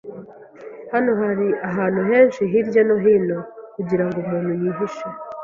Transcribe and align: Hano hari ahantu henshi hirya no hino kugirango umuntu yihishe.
Hano 0.93 1.11
hari 1.21 1.47
ahantu 1.69 2.01
henshi 2.09 2.41
hirya 2.51 2.81
no 2.87 2.95
hino 3.03 3.37
kugirango 3.75 4.17
umuntu 4.23 4.51
yihishe. 4.61 5.05